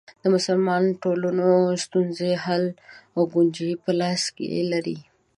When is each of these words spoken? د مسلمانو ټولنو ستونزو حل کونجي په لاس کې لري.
د 0.21 0.23
مسلمانو 0.35 0.97
ټولنو 1.03 1.49
ستونزو 1.83 2.29
حل 2.43 2.63
کونجي 3.33 3.71
په 3.83 3.91
لاس 4.01 4.21
کې 4.35 4.45
لري. 4.73 4.97